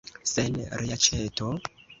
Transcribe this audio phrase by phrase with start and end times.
[0.31, 1.55] Sen reaĉeto?